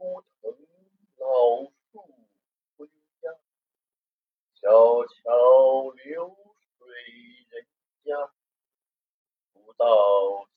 [0.00, 0.50] 枯藤
[1.18, 2.00] 老树
[2.78, 2.88] 昏
[3.20, 3.30] 鸦
[4.54, 4.70] 小
[5.06, 6.34] 桥流
[6.78, 6.88] 水
[7.50, 7.66] 人
[8.02, 8.32] 家。
[9.52, 10.48] 古道